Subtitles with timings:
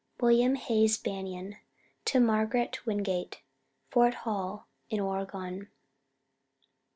[0.19, 1.57] WILLIAM HAYS BANION.
[2.05, 3.41] To MARGARET WINGATE,
[3.91, 5.69] Fort Hall, in Oregon.